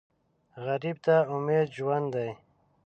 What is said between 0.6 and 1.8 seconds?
غریب ته امید